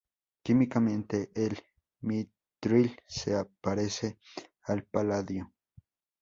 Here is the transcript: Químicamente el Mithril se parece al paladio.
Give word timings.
Químicamente 0.41 1.29
el 1.35 1.61
Mithril 1.99 2.97
se 3.05 3.45
parece 3.61 4.17
al 4.63 4.83
paladio. 4.83 5.53